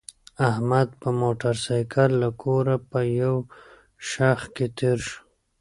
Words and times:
احمد 0.49 0.87
په 1.01 1.09
موټرسایکل 1.21 2.09
له 2.23 2.29
کوره 2.41 2.75
په 2.89 2.99
یو 3.21 3.35
شخ 4.09 4.39
کې 4.55 4.67
تېر 4.77 4.97
شو. 5.07 5.19